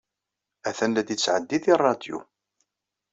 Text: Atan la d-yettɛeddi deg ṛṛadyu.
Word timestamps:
Atan 0.69 0.91
la 0.93 1.01
d-yettɛeddi 1.07 1.57
deg 1.61 1.75
ṛṛadyu. 1.79 2.19